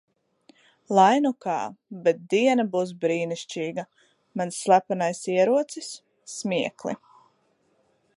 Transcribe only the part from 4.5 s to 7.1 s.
slepenais ierocis- smiekli.